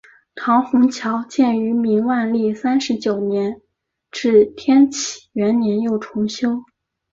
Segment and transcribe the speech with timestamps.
[0.35, 3.61] 长虹桥建于明万历三十九年
[4.09, 6.63] 至天启元年又重修。